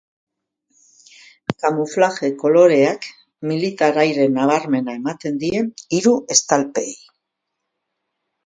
[1.65, 3.05] Kamuflaje koloreak
[3.51, 5.63] militar aire nabarmena ematen die
[5.99, 6.99] hiru estalpeei.